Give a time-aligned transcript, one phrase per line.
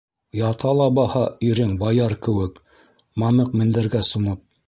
[0.37, 2.57] Ята ла баһа ирең баяр кеүек,
[3.25, 4.45] мамыҡ мендәргә сумып...